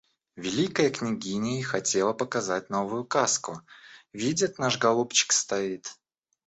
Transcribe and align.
Великая 0.35 0.89
княгиня 0.89 1.59
и 1.59 1.61
хотела 1.61 2.11
показать 2.13 2.71
новую 2.71 3.05
каску... 3.05 3.61
Видят, 4.13 4.57
наш 4.57 4.79
голубчик 4.79 5.31
стоит. 5.31 5.99